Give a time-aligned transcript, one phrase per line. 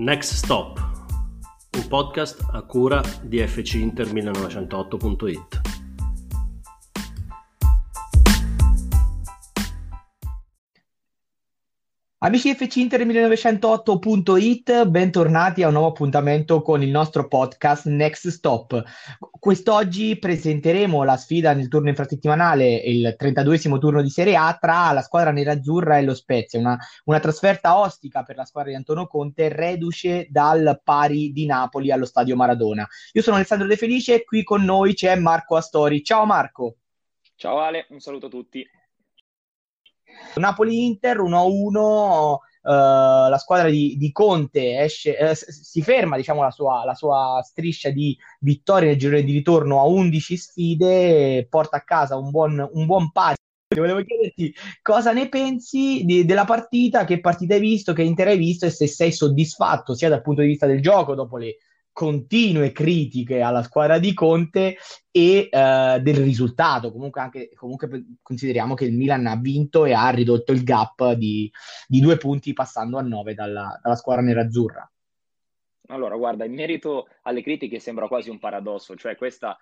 [0.00, 0.80] Next Stop,
[1.76, 5.59] un podcast a cura di fcinter1908.it.
[12.22, 18.84] Amici FC Inter 1908.it, bentornati a un nuovo appuntamento con il nostro podcast Next Stop.
[19.38, 25.00] Quest'oggi presenteremo la sfida nel turno infrasettimanale, il 32esimo turno di Serie A tra la
[25.00, 29.48] squadra nerazzurra e lo Spezia, una, una trasferta ostica per la squadra di Antonio Conte,
[29.48, 32.86] reduce dal pari di Napoli allo stadio Maradona.
[33.12, 36.04] Io sono Alessandro De Felice e qui con noi c'è Marco Astori.
[36.04, 36.76] Ciao Marco.
[37.34, 38.68] Ciao Ale, un saluto a tutti.
[40.34, 46.84] Napoli-Inter 1-1, Uh, la squadra di, di Conte esce, uh, si ferma diciamo, la, sua,
[46.84, 52.18] la sua striscia di vittorie nel girone di ritorno a 11 sfide, porta a casa
[52.18, 53.36] un buon, un buon pari.
[53.74, 58.36] Volevo chiederti cosa ne pensi di, della partita, che partita hai visto, che Inter hai
[58.36, 61.56] visto e se sei soddisfatto sia dal punto di vista del gioco dopo le
[61.92, 64.76] continue critiche alla squadra di Conte
[65.10, 66.92] e uh, del risultato.
[66.92, 71.50] Comunque, anche, comunque consideriamo che il Milan ha vinto e ha ridotto il gap di,
[71.86, 74.90] di due punti passando a nove dalla, dalla squadra nerazzurra.
[75.88, 79.58] Allora, guarda, in merito alle critiche sembra quasi un paradosso, cioè questa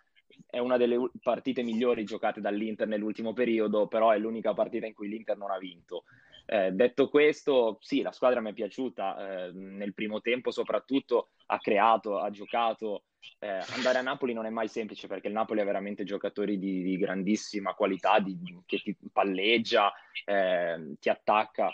[0.46, 5.08] è una delle partite migliori giocate dall'Inter nell'ultimo periodo, però è l'unica partita in cui
[5.08, 6.04] l'Inter non ha vinto.
[6.50, 11.58] Eh, detto questo, sì, la squadra mi è piaciuta, eh, nel primo tempo soprattutto ha
[11.58, 13.02] creato, ha giocato.
[13.38, 16.82] Eh, andare a Napoli non è mai semplice perché il Napoli ha veramente giocatori di,
[16.82, 19.92] di grandissima qualità, di, che ti palleggia,
[20.24, 21.70] eh, ti attacca.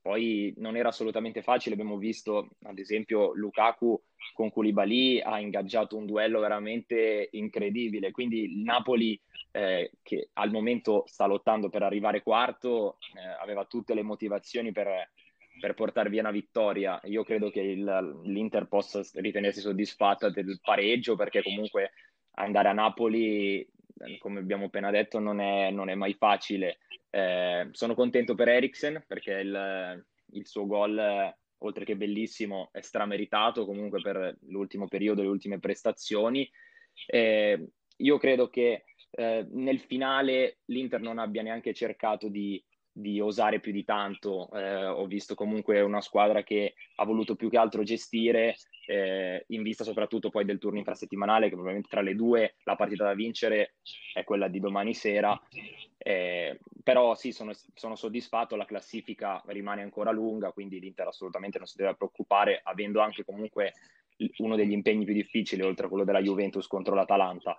[0.00, 4.00] Poi non era assolutamente facile, abbiamo visto ad esempio Lukaku
[4.32, 11.04] con Koulibaly ha ingaggiato un duello veramente incredibile, quindi il Napoli eh, che al momento
[11.06, 15.10] sta lottando per arrivare quarto, eh, aveva tutte le motivazioni per,
[15.60, 17.00] per portare via una vittoria.
[17.04, 21.92] Io credo che il, l'Inter possa ritenersi soddisfatta del pareggio perché comunque
[22.32, 23.66] andare a Napoli,
[24.18, 26.78] come abbiamo appena detto, non è, non è mai facile.
[27.10, 33.64] Eh, sono contento per Eriksen perché il, il suo gol, oltre che bellissimo, è strameritato
[33.64, 36.48] comunque per l'ultimo periodo, le ultime prestazioni.
[37.06, 42.62] Eh, io credo che eh, nel finale l'Inter non abbia neanche cercato di,
[42.98, 44.50] di osare più di tanto.
[44.52, 49.62] Eh, ho visto comunque una squadra che ha voluto più che altro gestire, eh, in
[49.62, 53.74] vista soprattutto poi del turno infrasettimanale, che probabilmente tra le due la partita da vincere
[54.12, 55.40] è quella di domani sera.
[55.96, 61.66] Eh, però sì, sono, sono, soddisfatto, la classifica rimane ancora lunga, quindi l'Inter assolutamente non
[61.68, 63.74] si deve preoccupare, avendo anche comunque
[64.38, 67.56] uno degli impegni più difficili, oltre a quello della Juventus contro l'Atalanta.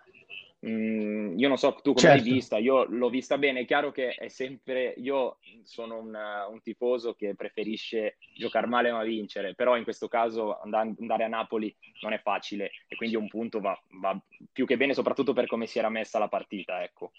[0.66, 2.22] Mm, io non so tu come certo.
[2.22, 6.14] l'hai vista, io l'ho vista bene, è chiaro che è sempre, io sono un,
[6.52, 11.74] un tifoso che preferisce giocare male ma vincere, però in questo caso andare a Napoli
[12.02, 14.20] non è facile e quindi un punto va, va,
[14.52, 16.84] più che bene soprattutto per come si era messa la partita.
[16.84, 17.12] Ecco.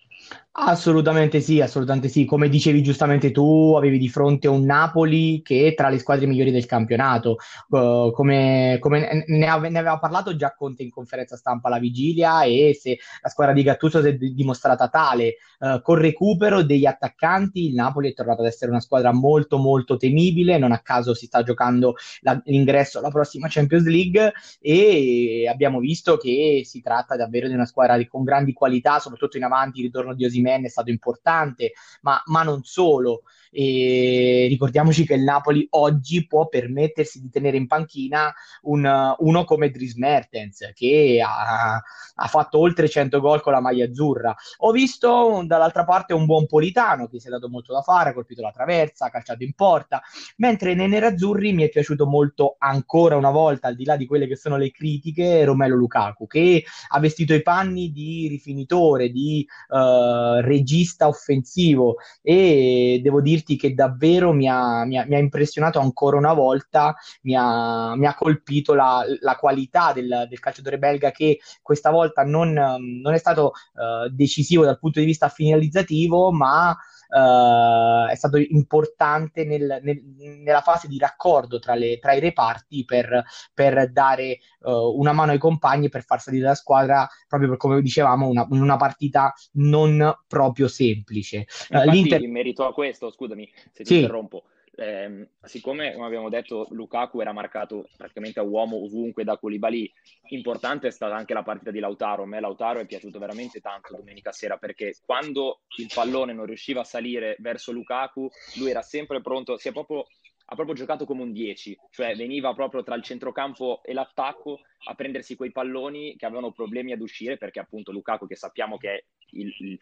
[0.52, 5.74] Assolutamente sì, assolutamente sì, come dicevi giustamente tu, avevi di fronte un Napoli che è
[5.74, 7.36] tra le squadre migliori del campionato,
[7.68, 12.42] uh, come, come ne, ave, ne, aveva parlato già Conte in conferenza stampa alla vigilia
[12.42, 15.36] e se la squadra di Gattuso si è dimostrata tale.
[15.58, 19.96] Uh, col recupero degli attaccanti, il Napoli è tornato ad essere una squadra molto, molto
[19.96, 20.58] temibile.
[20.58, 26.16] Non a caso si sta giocando la, l'ingresso alla prossima Champions League e abbiamo visto
[26.16, 29.78] che si tratta davvero di una squadra con grandi qualità, soprattutto in avanti.
[29.78, 33.22] Il ritorno di Osimen è stato importante, ma, ma non solo.
[33.50, 39.70] E ricordiamoci che il Napoli oggi può permettersi di tenere in panchina un, uno come
[39.70, 44.34] Dries Mertens che ha, ha, fatto oltre 100 gol con la maglia azzurra.
[44.58, 48.14] Ho visto dall'altra parte un buon Politano che si è dato molto da fare, ha
[48.14, 50.00] colpito la traversa, ha calciato in porta,
[50.36, 54.26] mentre nei nerazzurri mi è piaciuto molto ancora una volta, al di là di quelle
[54.26, 60.40] che sono le critiche, Romelo Lukaku che ha vestito i panni di rifinitore, di uh,
[60.40, 65.80] regista offensivo e devo dire dirti che davvero mi ha, mi ha, mi ha impressionato
[65.80, 71.10] ancora una volta, mi ha, mi ha colpito la, la qualità del, del, calciatore belga
[71.10, 76.76] che questa volta non, non è stato uh, decisivo dal punto di vista finalizzativo, ma
[77.10, 80.00] Uh, è stato importante nel, nel,
[80.44, 85.32] nella fase di raccordo tra, le, tra i reparti per, per dare uh, una mano
[85.32, 90.18] ai compagni per far salire la squadra proprio per come dicevamo una, una partita non
[90.28, 91.46] proprio semplice.
[91.70, 92.22] Uh, L'Inter...
[92.22, 94.00] in merito a questo, scusami se ti sì.
[94.02, 94.44] interrompo,
[94.80, 99.92] eh, siccome, come abbiamo detto, Lukaku era marcato praticamente a uomo ovunque da Koulibaly,
[100.30, 102.22] importante è stata anche la partita di Lautaro.
[102.22, 106.80] A me Lautaro è piaciuto veramente tanto domenica sera perché quando il pallone non riusciva
[106.80, 110.06] a salire verso Lukaku, lui era sempre pronto, si è proprio
[110.52, 114.94] ha proprio giocato come un 10, cioè veniva proprio tra il centrocampo e l'attacco a
[114.94, 119.04] prendersi quei palloni che avevano problemi ad uscire perché appunto Lukaku che sappiamo che è
[119.32, 119.78] il, il,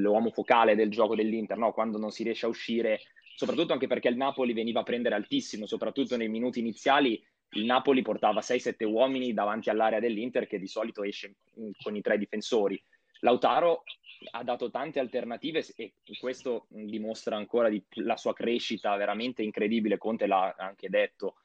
[0.00, 1.72] l'uomo focale del gioco dell'Inter, no?
[1.72, 3.00] quando non si riesce a uscire,
[3.36, 8.02] soprattutto anche perché il Napoli veniva a prendere altissimo, soprattutto nei minuti iniziali il Napoli
[8.02, 11.36] portava 6-7 uomini davanti all'area dell'Inter che di solito esce
[11.82, 12.82] con i tre difensori.
[13.20, 13.84] Lautaro
[14.32, 19.98] ha dato tante alternative e questo dimostra ancora di, la sua crescita veramente incredibile.
[19.98, 21.36] Conte l'ha anche detto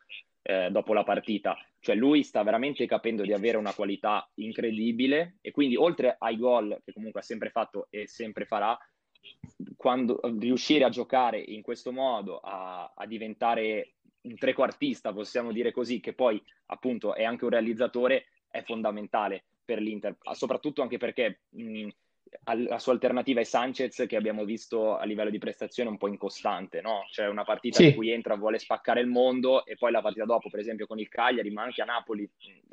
[0.42, 1.58] eh, dopo la partita.
[1.80, 6.82] Cioè lui sta veramente capendo di avere una qualità incredibile e quindi oltre ai gol
[6.84, 8.78] che comunque ha sempre fatto e sempre farà,
[9.76, 16.00] quando riuscire a giocare in questo modo, a, a diventare un trequartista, possiamo dire così,
[16.00, 21.88] che poi appunto è anche un realizzatore, è fondamentale per l'Inter, soprattutto anche perché mh,
[22.66, 26.82] la sua alternativa è Sanchez che abbiamo visto a livello di prestazione un po' incostante,
[26.82, 27.06] no?
[27.10, 27.88] Cioè una partita sì.
[27.88, 31.00] in cui entra, vuole spaccare il mondo e poi la partita dopo, per esempio con
[31.00, 32.30] il Cagliari, ma anche a Napoli,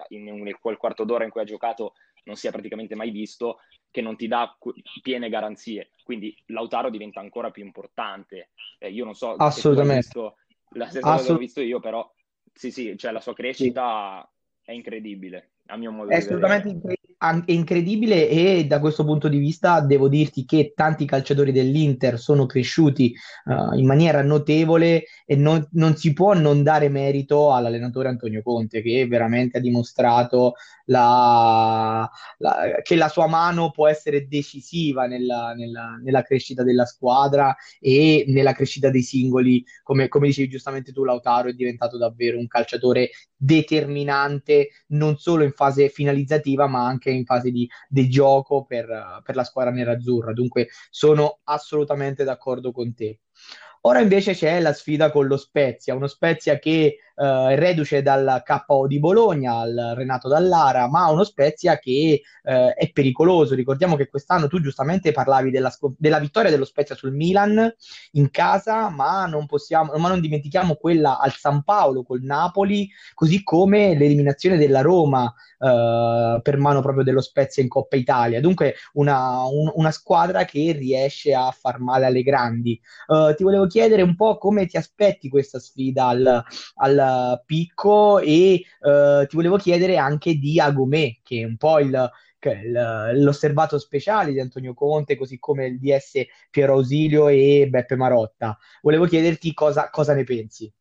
[0.08, 3.60] in, in quel quarto d'ora in cui ha giocato non si è praticamente mai visto,
[3.90, 4.56] che non ti dà
[5.02, 5.90] piene garanzie.
[6.02, 8.50] Quindi Lautaro diventa ancora più importante.
[8.79, 9.96] Eh, io non so Assolutamente.
[9.96, 10.37] visto
[10.73, 12.12] la stessa Assolut- cosa che ho visto io, però
[12.52, 14.29] sì, sì, cioè la sua crescita
[14.62, 14.70] sì.
[14.70, 16.40] è incredibile, a mio modo è di vedere.
[16.40, 22.19] È assolutamente incredibile e da questo punto di vista devo dirti che tanti calciatori dell'Inter
[22.19, 23.12] sono cresciuti
[23.44, 28.82] uh, in maniera notevole e non, non, si può non dare merito all'allenatore Antonio Conte
[28.82, 30.55] che veramente ha dimostrato
[30.85, 37.55] la, la, che la sua mano può essere decisiva nella, nella, nella, crescita della squadra
[37.81, 39.65] e nella crescita dei singoli.
[39.82, 45.53] Come, come dicevi giustamente tu, Lautaro è diventato davvero un calciatore determinante non solo in
[45.53, 50.32] fase finalizzativa ma anche in fase di, di gioco per, per la squadra nerazzurra.
[50.32, 53.20] Dunque sono assolutamente d'accordo con te.
[53.82, 58.87] Ora invece c'è la sfida con lo Spezia, uno Spezia che eh, reduce dal KO
[58.87, 63.56] di Bologna al Renato Dallara, ma uno Spezia che eh, è pericoloso.
[63.56, 67.75] Ricordiamo che quest'anno tu giustamente parlavi della, della, vittoria dello Spezia sul Milan
[68.12, 73.43] in casa, ma non, possiamo, ma non dimentichiamo quella al San Paolo col Napoli, così
[73.43, 78.41] come l'eliminazione della Roma eh, per mano proprio dello Spezia in Coppa Italia.
[78.41, 82.81] Dunque una, un, una squadra che riesce a far male alle grandi.
[83.08, 86.44] Uh, ti volevo chiedere un po' come ti aspetti questa sfida al,
[86.76, 92.10] al picco e uh, ti volevo chiedere anche di Agomè, che è un po' il,
[93.14, 98.56] l'osservato speciale di Antonio Conte, così come il DS Piero Ausilio e Beppe Marotta.
[98.82, 100.72] Volevo chiederti cosa, cosa ne pensi.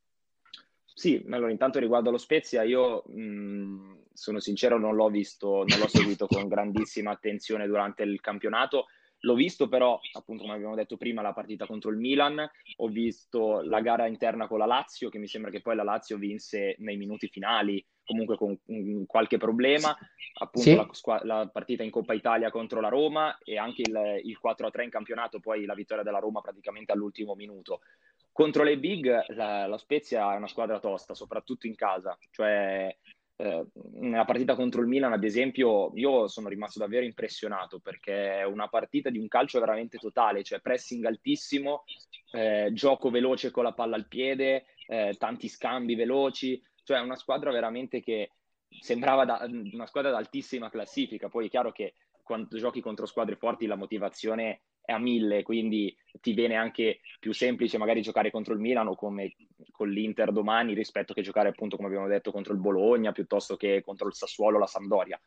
[0.97, 5.88] Sì, allora intanto riguardo allo Spezia, io mh, sono sincero, non l'ho visto, non l'ho
[5.88, 8.88] seguito con grandissima attenzione durante il campionato.
[9.27, 13.59] L'ho visto però, appunto, come abbiamo detto prima, la partita contro il Milan, ho visto
[13.59, 16.95] la gara interna con la Lazio, che mi sembra che poi la Lazio vinse nei
[16.95, 19.94] minuti finali, comunque con um, qualche problema,
[20.39, 21.01] appunto sì.
[21.07, 24.89] la, la, partita in Coppa Italia contro la Roma e anche il, il 4-3 in
[24.89, 27.81] campionato, poi la vittoria della Roma praticamente all'ultimo minuto.
[28.31, 32.95] Contro le big, la, la Spezia è una squadra tosta, soprattutto in casa, cioè
[33.39, 38.44] eh, nella partita contro il Milan, ad esempio, io sono rimasto davvero impressionato perché è
[38.44, 41.84] una partita di un calcio veramente totale, cioè pressing altissimo,
[42.32, 47.51] eh, gioco veloce con la palla al piede, eh, tanti scambi veloci, cioè una squadra
[47.51, 48.32] veramente che
[48.79, 51.29] sembrava da, una squadra d'altissima classifica.
[51.29, 55.94] Poi è chiaro che quando giochi contro squadre forti la motivazione è a mille, quindi
[56.22, 59.36] ti viene anche più semplice magari giocare contro il Milan o come
[59.72, 63.84] con l'Inter domani rispetto che giocare appunto come abbiamo detto contro il Bologna piuttosto che
[63.84, 65.20] contro il Sassuolo o la Sampdoria.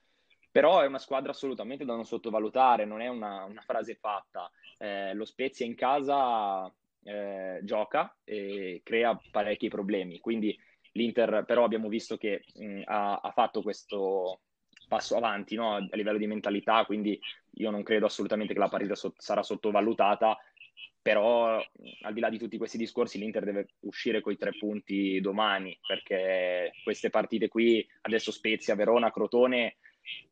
[0.51, 4.51] Però è una squadra assolutamente da non sottovalutare, non è una, una frase fatta.
[4.79, 10.59] Eh, lo Spezia in casa eh, gioca e crea parecchi problemi, quindi
[10.93, 14.41] l'Inter però abbiamo visto che mh, ha, ha fatto questo,
[14.91, 15.77] passo avanti no?
[15.77, 17.17] a livello di mentalità, quindi
[17.55, 20.37] io non credo assolutamente che la partita so- sarà sottovalutata,
[21.01, 21.63] però
[22.03, 25.79] al di là di tutti questi discorsi l'Inter deve uscire con i tre punti domani,
[25.87, 29.77] perché queste partite qui, adesso Spezia, Verona, Crotone,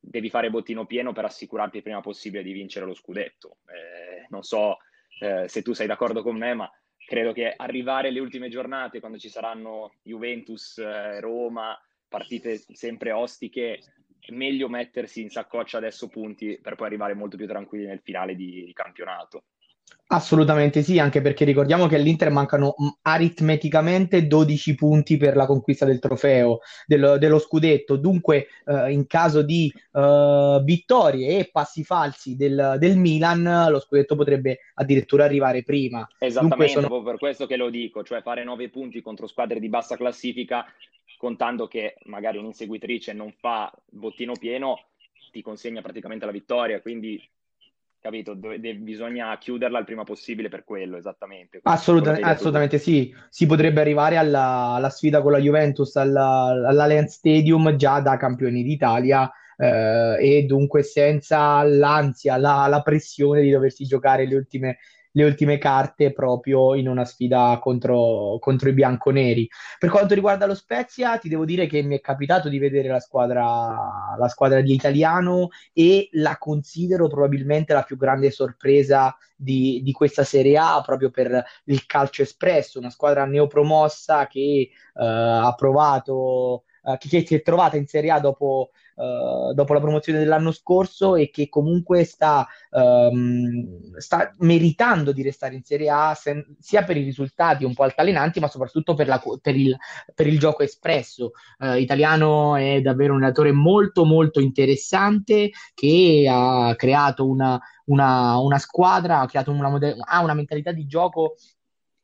[0.00, 3.58] devi fare bottino pieno per assicurarti il prima possibile di vincere lo scudetto.
[3.66, 4.78] Eh, non so
[5.20, 6.68] eh, se tu sei d'accordo con me, ma
[7.06, 13.78] credo che arrivare alle ultime giornate, quando ci saranno Juventus, eh, Roma, partite sempre ostiche,
[14.32, 18.64] meglio mettersi in saccoccia adesso punti per poi arrivare molto più tranquilli nel finale di,
[18.64, 19.44] di campionato.
[20.11, 25.85] Assolutamente sì, anche perché ricordiamo che all'Inter mancano mm, aritmeticamente 12 punti per la conquista
[25.85, 27.97] del trofeo, dello, dello scudetto.
[27.97, 34.16] Dunque, eh, in caso di eh, vittorie e passi falsi del, del, Milan, lo scudetto
[34.16, 36.08] potrebbe addirittura arrivare prima.
[36.18, 36.87] Esattamente, sono...
[36.87, 40.64] proprio per questo che lo dico, cioè fare 9 punti contro squadre di bassa classifica,
[41.18, 44.87] contando che magari un'inseguitrice non fa bottino pieno,
[45.30, 47.20] ti consegna praticamente la vittoria, quindi
[48.00, 48.34] capito?
[48.34, 51.60] De- de- bisogna chiuderla il prima possibile per quello, esattamente.
[51.64, 57.76] Assolut- assolutamente sì, si potrebbe arrivare alla, alla sfida con la Juventus alla, all'Allianz Stadium
[57.76, 64.26] già da campioni d'Italia eh, e dunque senza l'ansia, la, la pressione di doversi giocare
[64.26, 64.78] le ultime
[65.12, 69.48] le ultime carte proprio in una sfida contro, contro, i bianconeri.
[69.78, 73.00] Per quanto riguarda lo Spezia, ti devo dire che mi è capitato di vedere la
[73.00, 79.92] squadra, la squadra di Italiano e la considero probabilmente la più grande sorpresa di, di,
[79.92, 86.64] questa Serie A proprio per il calcio espresso, una squadra neopromossa che uh, ha provato,
[86.97, 91.16] che, che, si è trovata in Serie A dopo uh, dopo la promozione dell'anno scorso
[91.16, 96.97] e che comunque sta, um, sta meritando di restare in Serie A sen- sia per
[96.97, 99.76] i risultati un po' altalenanti, ma soprattutto per, la, per, il,
[100.14, 101.33] per il, gioco espresso.
[101.59, 108.59] Uh, Italiano è davvero un allenatore molto molto interessante che ha creato una, una, una
[108.59, 109.68] squadra, ha creato una,
[110.07, 111.37] ha una mentalità di gioco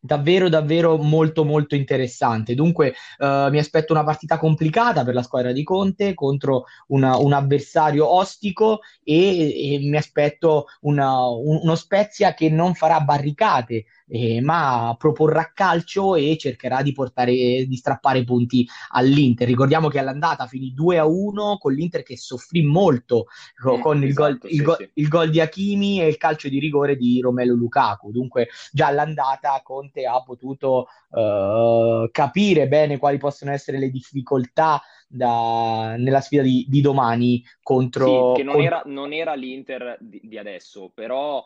[0.04, 2.54] davvero davvero molto molto interessante.
[2.54, 7.32] Dunque uh, mi aspetto una partita complicata per la squadra di Conte contro una, un
[7.32, 14.40] avversario ostico e, e mi aspetto una, un, uno Spezia che non farà barricate eh,
[14.40, 19.46] ma proporrà calcio e cercherà di portare di strappare punti all'Inter.
[19.46, 23.26] Ricordiamo che all'andata finì 2 a 1 con l'Inter che soffrì molto
[23.66, 24.90] mm, con il, esatto, gol, sì, il, go, sì.
[24.94, 28.11] il, gol, di Hakimi e il calcio di rigore di Romelo Lukaku.
[28.11, 35.94] Dunque, già all'andata Conte ha potuto uh, capire bene quali possono essere le difficoltà da,
[35.96, 38.34] nella sfida di, di domani contro.
[38.34, 38.64] Sì, che non, con...
[38.64, 41.44] era, non era l'Inter di, di adesso, però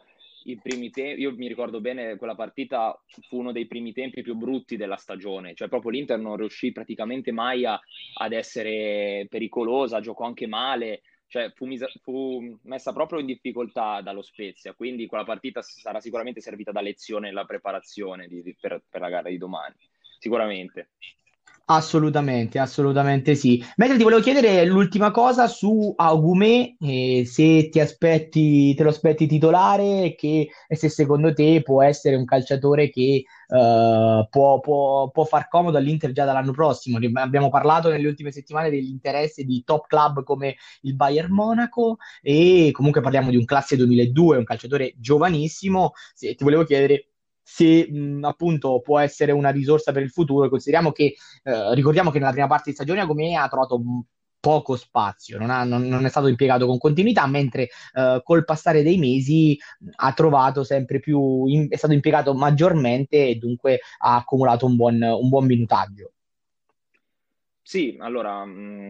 [0.50, 4.34] i primi tempi, io mi ricordo bene quella partita fu uno dei primi tempi più
[4.34, 7.78] brutti della stagione, cioè proprio l'Inter non riuscì praticamente mai a,
[8.14, 14.22] ad essere pericolosa, giocò anche male, cioè fu, mis- fu, messa proprio in difficoltà dallo
[14.22, 19.10] Spezia, quindi quella partita sarà sicuramente servita da lezione nella preparazione di, per, per la
[19.10, 19.74] gara di domani,
[20.18, 20.90] sicuramente.
[21.70, 23.62] Assolutamente, assolutamente sì.
[23.76, 29.26] Mentre ti volevo chiedere l'ultima cosa su Augumè, eh, se ti aspetti, te lo aspetti
[29.26, 35.24] titolare che, e se secondo te può essere un calciatore che uh, può, può, può,
[35.26, 36.98] far comodo all'Inter già dall'anno prossimo.
[37.20, 42.70] Abbiamo parlato nelle ultime settimane degli interessi di top club come il Bayern Monaco e
[42.72, 45.92] comunque parliamo di un classe 2002, un calciatore giovanissimo.
[46.14, 47.10] Se, ti volevo chiedere
[47.50, 50.50] se mh, appunto può essere una risorsa per il futuro.
[50.50, 53.80] Consideriamo che, eh, ricordiamo che nella prima parte di stagione Agomè ha trovato
[54.38, 58.82] poco spazio, non, ha, non, non, è stato impiegato con continuità, mentre eh, col passare
[58.82, 59.58] dei mesi
[59.96, 65.00] ha trovato sempre più, in, è stato impiegato maggiormente e dunque ha accumulato un buon,
[65.00, 66.12] un buon minutaggio.
[67.62, 68.44] Sì, allora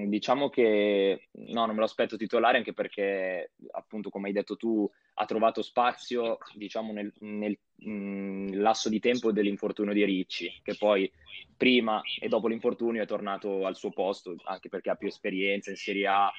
[0.06, 4.88] diciamo che no, non me lo aspetto titolare anche perché, appunto, come hai detto tu,
[5.20, 11.10] ha trovato spazio, diciamo, nel, nel mh, lasso di tempo dell'infortunio di Ricci, che poi
[11.56, 15.76] prima e dopo l'infortunio è tornato al suo posto, anche perché ha più esperienza in
[15.76, 16.32] Serie A.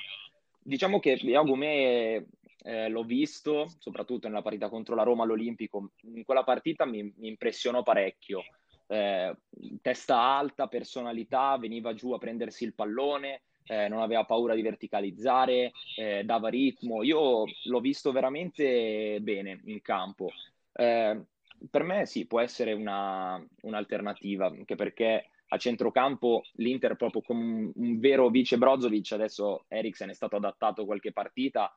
[0.62, 2.24] Diciamo che Yagumè
[2.64, 7.28] eh, l'ho visto, soprattutto nella partita contro la Roma all'Olimpico, in quella partita mi, mi
[7.28, 8.44] impressionò parecchio
[8.92, 9.36] eh,
[9.82, 15.72] testa alta, personalità, veniva giù a prendersi il pallone, eh, non aveva paura di verticalizzare,
[15.96, 17.04] eh, dava ritmo.
[17.04, 20.32] Io l'ho visto veramente bene in campo.
[20.74, 21.22] Eh,
[21.70, 27.72] per me sì, può essere una, un'alternativa, anche perché a centrocampo l'Inter proprio come un,
[27.76, 31.74] un vero vice Brozovic, adesso Eriksen è stato adattato qualche partita,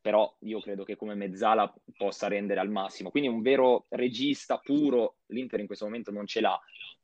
[0.00, 3.10] però io credo che come mezzala possa rendere al massimo.
[3.10, 6.58] Quindi un vero regista puro, l'Inter in questo momento non ce l'ha.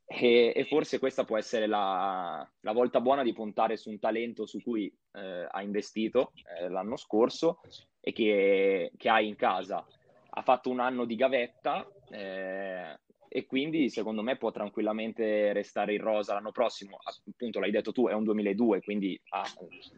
[0.09, 4.47] E, e forse questa può essere la, la, volta buona di puntare su un talento
[4.47, 7.61] su cui eh, ha investito eh, l'anno scorso
[7.99, 9.85] e che, che ha in casa.
[10.31, 12.99] Ha fatto un anno di gavetta eh,
[13.29, 16.99] e quindi secondo me può tranquillamente restare in rosa l'anno prossimo.
[17.03, 19.45] Appunto, l'hai detto tu, è un 2002, quindi ha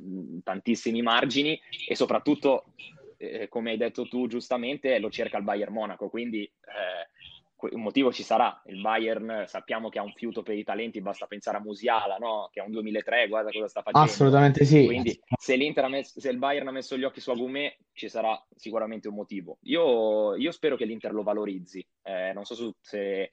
[0.01, 2.73] mm, tantissimi margini e soprattutto,
[3.17, 7.18] eh, come hai detto tu giustamente, lo cerca il Bayern Monaco, quindi eh,
[7.61, 8.63] un motivo ci sarà.
[8.67, 12.49] Il Bayern sappiamo che ha un fiuto per i talenti, basta pensare a Musiala, no?
[12.53, 14.07] che è un 2003, guarda cosa sta facendo.
[14.07, 14.85] Assolutamente sì.
[14.87, 15.57] Quindi se,
[15.89, 19.59] messo, se il Bayern ha messo gli occhi su Agumè ci sarà sicuramente un motivo.
[19.63, 21.87] Io, io spero che l'Inter lo valorizzi.
[22.03, 23.31] Eh, non so se...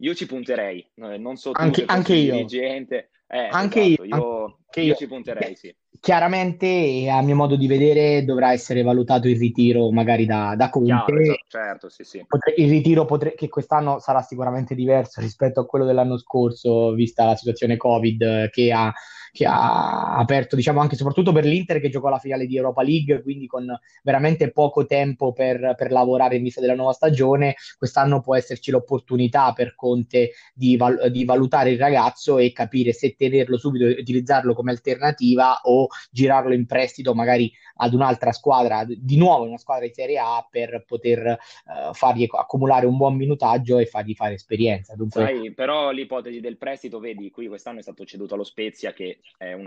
[0.00, 2.34] Io ci punterei, non so tu anche, anche io.
[2.34, 3.10] dirigente.
[3.26, 4.04] Eh, anche esatto.
[4.04, 4.16] io.
[4.16, 4.94] io, anche io io.
[4.94, 10.26] ci punterei, sì chiaramente a mio modo di vedere dovrà essere valutato il ritiro magari
[10.26, 12.24] da, da Conte Chiaro, esatto, certo, sì, sì.
[12.26, 17.24] Potre, il ritiro potre, che quest'anno sarà sicuramente diverso rispetto a quello dell'anno scorso vista
[17.24, 18.92] la situazione covid che ha,
[19.32, 23.22] che ha aperto diciamo anche soprattutto per l'Inter che giocò la finale di Europa League
[23.22, 23.66] quindi con
[24.02, 29.52] veramente poco tempo per, per lavorare in vista della nuova stagione quest'anno può esserci l'opportunità
[29.52, 34.54] per Conte di, val- di valutare il ragazzo e capire se tenerlo subito e utilizzarlo
[34.58, 39.92] come alternativa o girarlo in prestito magari ad un'altra squadra, di nuovo una squadra di
[39.92, 44.96] Serie A per poter uh, fargli accumulare un buon minutaggio e fargli fare esperienza.
[44.96, 45.22] Dunque...
[45.22, 49.20] Sai, però l'ipotesi del prestito, vedi, qui quest'anno è stato ceduto allo Spezia che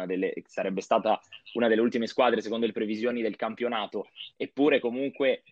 [0.06, 1.22] delle, sarebbe stata
[1.54, 5.44] una delle ultime squadre secondo le previsioni del campionato, eppure comunque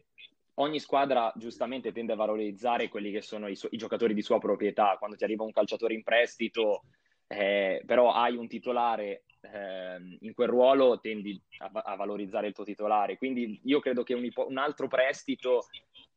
[0.56, 4.40] ogni squadra giustamente tende a valorizzare quelli che sono i, su- i, giocatori di sua
[4.40, 4.96] proprietà.
[4.98, 6.84] Quando ti arriva un calciatore in prestito,
[7.28, 12.64] eh, però hai un titolare eh, in quel ruolo tendi a, a, valorizzare il tuo
[12.64, 13.18] titolare.
[13.18, 15.68] Quindi io credo che un, un, altro prestito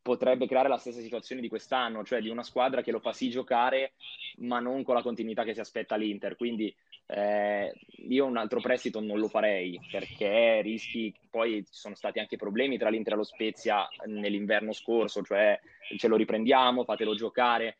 [0.02, 3.30] potrebbe creare la stessa situazione di quest'anno, cioè di una squadra che lo fa sì
[3.30, 3.92] giocare,
[4.38, 6.36] ma non con la continuità che si aspetta l'Inter.
[6.36, 6.74] Quindi
[7.06, 7.72] eh,
[8.08, 12.78] io un altro prestito non lo farei perché rischi, poi ci sono stati anche problemi
[12.78, 15.58] tra l'Inter e lo Spezia nell'inverno scorso, cioè
[15.96, 17.78] ce lo riprendiamo, fatelo giocare,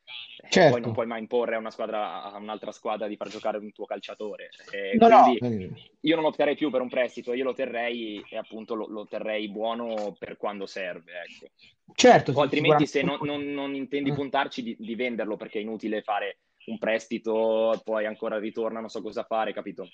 [0.49, 0.73] certo.
[0.73, 3.73] poi non puoi mai imporre a, una squadra, a un'altra squadra di far giocare un
[3.73, 4.51] tuo calciatore.
[4.71, 5.77] Eh, no, quindi no.
[6.01, 9.49] io non opterei più per un prestito, io lo terrei e appunto lo, lo terrei
[9.49, 11.13] buono per quando serve.
[11.27, 11.47] Ecco.
[11.95, 14.15] Certo, o altrimenti se non, non, non intendi eh.
[14.15, 19.03] puntarci di, di venderlo perché è inutile fare un prestito, poi ancora ritorna, non so
[19.03, 19.89] cosa fare, capito?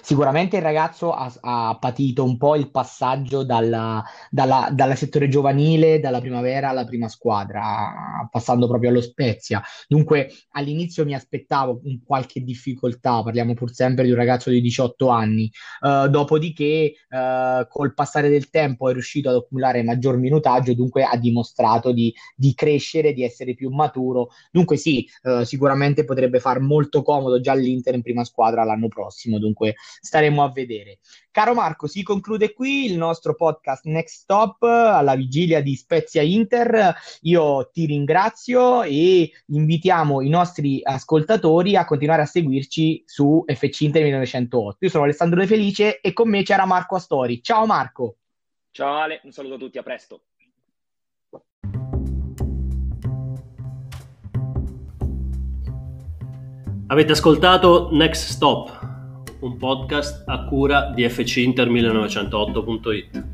[0.00, 6.00] Sicuramente il ragazzo ha, ha, patito un po' il passaggio dalla, dalla, dalla, settore giovanile,
[6.00, 9.62] dalla primavera alla prima squadra, passando proprio allo Spezia.
[9.86, 15.08] Dunque all'inizio mi aspettavo un qualche difficoltà, parliamo pur sempre di un ragazzo di 18
[15.08, 15.50] anni,
[15.80, 21.16] uh, dopodiché uh, col passare del tempo è riuscito ad accumulare maggior minutaggio, dunque ha
[21.18, 24.30] dimostrato di, di crescere, di essere più maturo.
[24.50, 29.38] Dunque sì, uh, sicuramente potrebbe far molto comodo già all'Inter in prima squadra l'anno prossimo,
[29.38, 30.98] dunque staremo a vedere.
[31.30, 36.94] Caro Marco, si conclude qui il nostro podcast Next Stop alla vigilia di Spezia Inter.
[37.22, 44.02] Io ti ringrazio e invitiamo i nostri ascoltatori a continuare a seguirci su FC Inter
[44.02, 44.76] 1908.
[44.80, 47.42] Io sono Alessandro De Felice e con me c'era Marco Astori.
[47.42, 48.16] Ciao Marco.
[48.70, 50.22] Ciao Ale, un saluto a tutti, a presto.
[56.88, 58.73] Avete ascoltato Next Stop
[59.44, 63.33] un podcast a cura di fcinter1908.it.